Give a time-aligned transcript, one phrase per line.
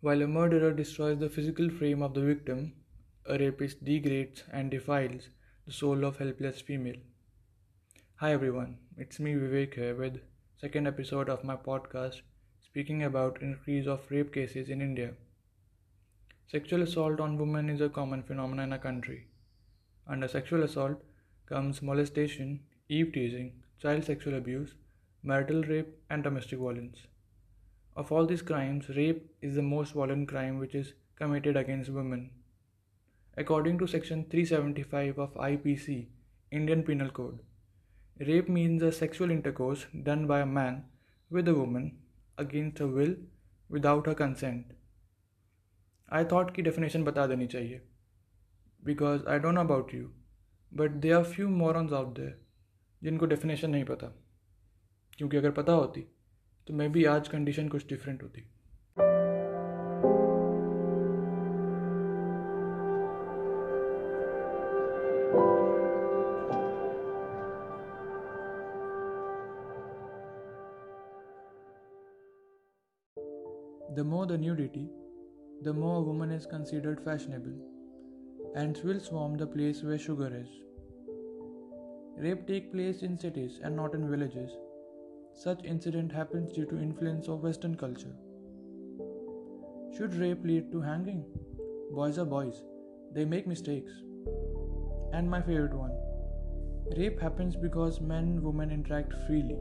[0.00, 2.72] While a murderer destroys the physical frame of the victim,
[3.26, 5.28] a rapist degrades and defiles
[5.66, 7.00] the soul of helpless female.
[8.20, 10.20] Hi everyone, it's me Vivek here with
[10.56, 12.20] second episode of my podcast
[12.62, 15.14] speaking about increase of rape cases in India.
[16.46, 19.26] Sexual assault on women is a common phenomenon in our country.
[20.06, 21.02] Under sexual assault
[21.46, 24.74] comes molestation, eve teasing, child sexual abuse,
[25.24, 26.98] marital rape and domestic violence.
[27.97, 32.31] Of all these crimes, rape is the most violent crime which is committed against women.
[33.37, 36.07] According to section 375 of IPC,
[36.51, 37.39] Indian Penal Code,
[38.19, 40.85] rape means a sexual intercourse done by a man
[41.29, 41.97] with a woman
[42.37, 43.15] against her will
[43.69, 44.65] without her consent.
[46.09, 47.79] I thought की definition बता देनी चाहिए
[48.83, 50.11] because I don't know about you,
[50.71, 52.33] but there are few morons out there
[53.03, 54.13] जिनको definition नहीं पता
[55.17, 56.05] क्योंकि अगर पता होती
[56.68, 58.40] तो मे भी आज कंडीशन कुछ डिफरेंट होती।
[73.90, 74.84] The more the nudity
[75.64, 80.56] the more a woman is considered fashionable and will swarm the place way sugar is
[82.22, 84.58] rape take place in cities and not in villages
[85.33, 88.15] such incident happens due to influence of Western culture.
[89.97, 91.25] Should rape lead to hanging?
[91.91, 92.63] Boys are boys.
[93.13, 93.91] They make mistakes.
[95.11, 95.91] And my favorite one.
[96.97, 99.57] Rape happens because men and women interact freely.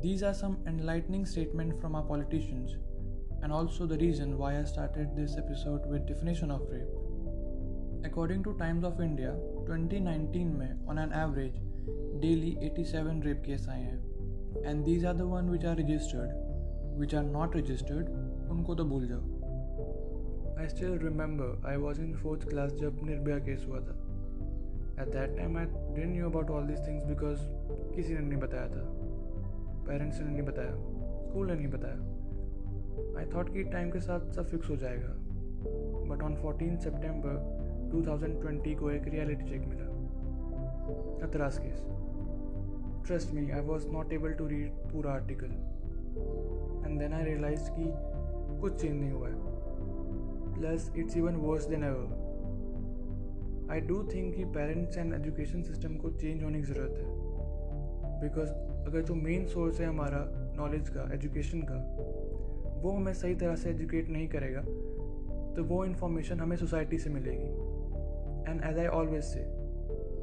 [0.00, 2.76] These are some enlightening statements from our politicians
[3.42, 6.88] and also the reason why I started this episode with definition of rape.
[8.04, 9.34] According to Times of India,
[9.66, 11.60] 2019 में on an average
[12.20, 13.95] daily 87 rape case आए हैं
[14.67, 18.09] and these are the one which are registered which are not registered
[18.51, 19.21] उनको तो भूल जाओ।
[20.59, 23.93] I still remember I was in fourth class जब Nirbhaya case हुआ था।
[25.01, 27.39] At that time I didn't knew about all this things because
[27.95, 28.83] किसी ने नहीं बताया था।
[29.87, 30.71] पेरेंट्स ने नहीं बताया।
[31.21, 35.13] स्कूल ने नहीं बताया। आई थॉट कि टाइम के साथ सब फिक्स हो जाएगा।
[36.09, 37.33] बट ऑन फोर्टीन सेप्टेम्बर
[37.91, 39.85] 2020 को एक रियलिटी चेक मिला।
[41.25, 41.83] Hathras case
[43.07, 45.51] Trust me, I was not able to read पूरा article
[46.85, 47.83] and then I realise कि
[48.61, 49.35] कुछ चेंज नहीं हुआ है.
[50.55, 56.11] Plus it's even worse than ever I do think कि पेरेंट्स एंड एजुकेशन सिस्टम को
[56.11, 57.05] change होने की ज़रूरत है.
[58.21, 58.49] बिकॉज़
[58.87, 60.19] अगर जो मेन सोर्स है हमारा
[60.57, 61.77] नॉलेज का एजुकेशन का
[62.81, 64.61] वो हमें सही तरह से एजुकेट नहीं करेगा
[65.55, 67.47] तो वो इन्फॉर्मेशन हमें सोसाइटी से मिलेगी.
[68.51, 69.45] And as I always say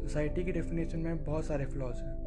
[0.00, 2.17] society की डेफिनेशन में बहुत सारे फ्लॉज हैं.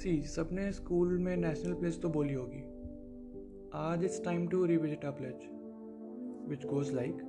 [0.00, 2.58] सी, सबने स्कूल में नेशनल प्लेज तो बोली होगी।
[3.74, 5.46] आज it's time to revisit a pledge
[6.48, 7.20] which goes like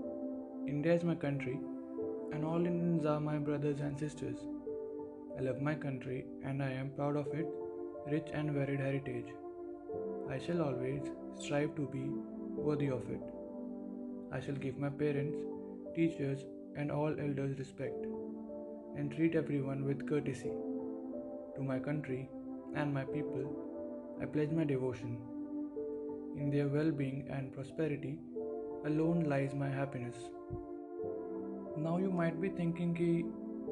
[0.70, 5.76] India is my country and all Indians are my brothers and sisters I love my
[5.86, 9.32] country and I am proud of its rich and varied heritage
[10.32, 11.12] I shall always
[11.44, 12.06] strive to be
[12.64, 16.46] worthy of it I shall give my parents teachers
[16.78, 20.50] and all elders respect and treat every one with courtesy
[21.56, 22.26] to my country
[22.76, 23.46] and my people,
[24.22, 25.18] I pledge my devotion.
[26.38, 28.20] In their well being and prosperity
[28.86, 30.16] alone lies my happiness.
[31.78, 33.10] Now you might be thinking कि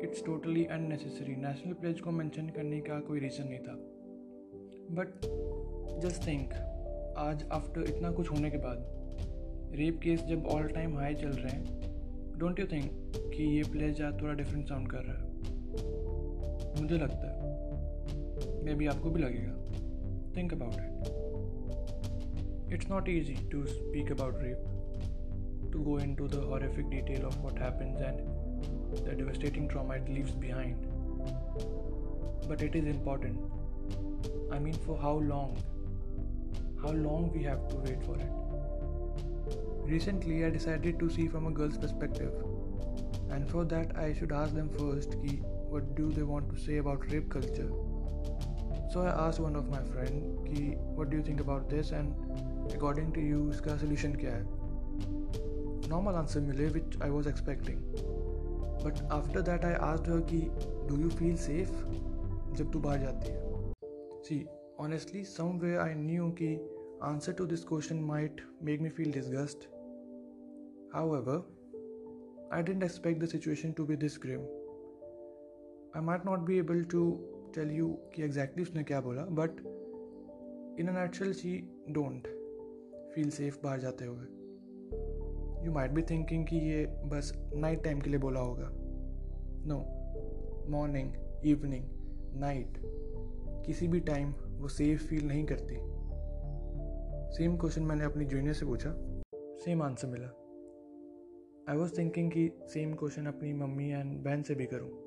[0.03, 3.75] it's totally unnecessary national pledge को mention करने का कोई reason नहीं था
[4.97, 5.25] but
[6.03, 6.53] just think
[7.17, 11.53] आज after इतना कुछ होने के बाद रेप केस जब ऑल टाइम हाई चल रहे
[11.53, 12.91] हैं डोंट यू थिंक
[13.35, 17.44] कि ये प्लेज आज थोड़ा डिफरेंट साउंड कर रहा है मुझे लगता है
[18.65, 19.53] मे बी आपको भी लगेगा।
[20.37, 21.23] Think about it
[22.73, 24.63] it's not easy to speak about rape
[25.73, 28.19] to go in to the horrific detail of what happens and
[29.05, 30.85] the devastating trauma it leaves behind
[32.49, 33.39] but it is important
[34.53, 35.57] I mean for how long
[36.79, 38.29] how long we have to wait for it
[39.89, 42.29] recently I decided to see from a girl's perspective
[43.33, 45.41] and for that I should ask them first की
[45.71, 47.95] what do they want to say about rape culture
[48.93, 50.65] so I ask one of my friend कि
[50.99, 52.13] what do think about this and
[52.73, 54.43] according to you इसका solution क्या है
[55.89, 57.81] normal answer मिले which I was expecting
[58.85, 60.39] but after that I asked her कि
[60.89, 61.83] do you feel safe
[62.55, 63.73] जब तू बाहर जाती है?
[64.23, 64.45] See
[64.79, 66.53] honestly some way I knew कि
[67.03, 69.67] answer to this question might make me feel disgust
[71.15, 71.43] however
[72.53, 74.41] I didn't expect the situation to be this grim
[75.95, 77.03] I might not be able to
[77.55, 79.49] tell you कि exactly उसने क्या बोला but
[80.79, 82.27] in natural she don't
[83.15, 84.25] feel safe बाहर जाते हुए।
[85.65, 88.69] You might be thinking कि ये बस नाइट टाइम के लिए बोला होगा।
[89.67, 89.77] नो
[90.69, 91.11] मॉर्निंग
[91.45, 91.85] इवनिंग
[92.35, 92.73] नाइट
[93.65, 95.75] किसी भी टाइम वो सेफ़ फील नहीं करती।
[97.37, 98.95] सेम क्वेश्चन मैंने अपनी जूनियर से पूछा।
[99.35, 100.27] सेम आंसर मिला।
[101.69, 105.04] आई वॉज़ थिंकिंग कि सेम क्वेश्चन अपनी मम्मी एंड बहन से भी करूँ।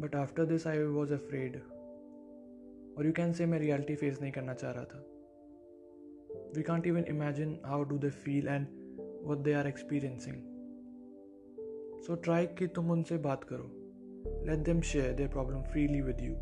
[0.00, 1.56] But after this I was afraid
[2.98, 4.98] और यू कैन से मैं रियलिटी फेस नहीं करना चाह रहा था।
[6.56, 8.66] We can't even imagine how do they feel and
[9.24, 10.36] what they are experiencing
[12.00, 13.70] so try कि तुम उनसे बात करो।
[14.46, 16.34] Let them share their problem freely with you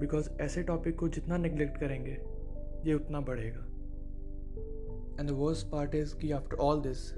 [0.00, 2.16] because ऐसे टॉपिक को जितना निगलेक्ट करेंगे,
[2.90, 3.64] ये उतना बढ़ेगा।
[5.20, 7.12] And the worst part is कि आफ्टर ऑल दिस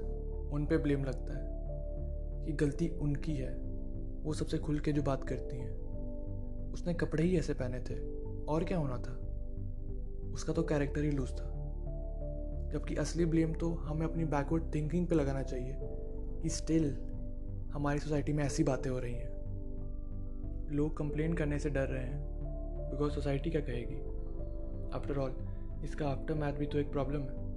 [0.53, 3.60] उन पे ब्लेम लगता है कि गलती उनकी है।
[4.23, 5.71] वो सबसे खुल के जो बात करती हैं।
[6.73, 7.95] उसने कपड़े ही ऐसे पहने थे,
[8.45, 9.13] और क्या होना था?
[10.33, 11.51] उसका तो कैरेक्टर ही लूज था।
[12.73, 15.77] जबकि असली ब्लेम तो हमें अपनी बैकवर्ड थिंकिंग पे लगाना चाहिए
[16.41, 16.97] कि स्टिल
[17.71, 19.31] हमारी सोसाइटी में ऐसी बातें हो रही हैं।
[20.71, 22.31] लोग कंप्लेन करने से डर रहे हैं
[22.91, 23.95] बिकॉज़ सोसाइटी क्या कहेगी?
[24.95, 25.35] आफ्टर ऑल
[25.83, 27.51] इसका आफ्टर मैथ भी तो एक प्रॉब्लम है।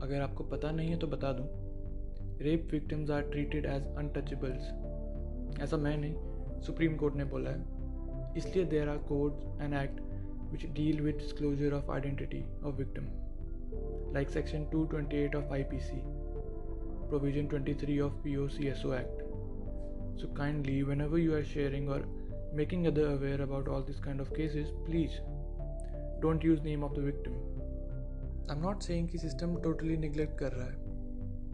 [0.00, 1.46] अगर आपको पता नहीं है तो बता दूँ।
[2.38, 4.83] Rape victims are treated as untouchables
[5.62, 7.72] ऐसा मैं नहीं सुप्रीम कोर्ट ने बोला है।
[8.36, 10.00] इसलिए there are court and act
[10.52, 13.04] which deal with disclosure of identity of victim
[14.14, 16.00] like section 228 of I P C
[17.08, 19.22] provision 23 of P O C S O act
[20.20, 22.06] so kindly whenever you are sharing और
[22.54, 25.20] making other aware about all this kind of cases please
[26.20, 27.32] don't use name of the victim
[28.50, 30.92] I am not say system totally neglect कर रहा है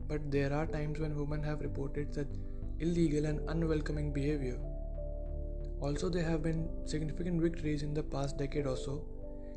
[0.09, 2.39] but there are times when women have reported such
[2.81, 4.59] illegal and unwelcoming behavior.
[5.81, 9.05] Also, there have been significant victories in the past decade or so,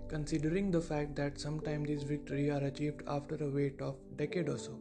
[0.09, 4.57] considering the fact that sometimes these victories are achieved after a wait of decade or
[4.57, 4.77] so.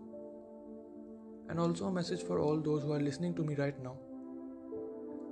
[1.48, 3.96] And also a message for all those who are listening to me right now.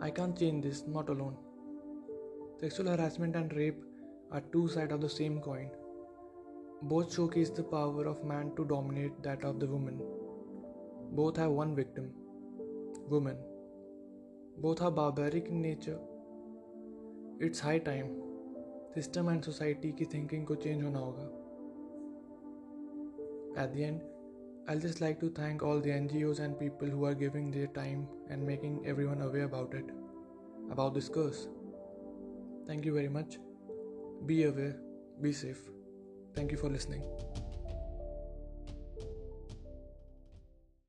[0.01, 1.37] I can't change this, not alone.
[2.61, 3.83] Sexual harassment and rape
[4.31, 5.71] are two sides of the same coin.
[6.83, 10.01] Both showcase the power of man to dominate that of the woman.
[11.13, 12.13] Both have one victim
[13.11, 13.37] woman.
[14.59, 15.99] Both are barbaric in nature.
[17.41, 18.11] It's high time
[18.95, 21.25] system and society की thinking को change होना होगा
[23.63, 24.01] at the end
[24.71, 28.05] I'll just like to thank all the NGOs and people who are giving their time
[28.29, 29.91] and making everyone aware about it,
[30.77, 31.43] about this curse.
[32.69, 33.39] Thank you very much.
[34.33, 34.73] Be aware,
[35.21, 35.69] be safe.
[36.37, 37.07] Thank you for listening.